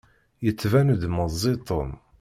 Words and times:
Yettban-d 0.45 1.01
meẓẓi 1.15 1.53
Tom. 1.67 1.89